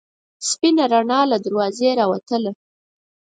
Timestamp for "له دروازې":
1.31-1.89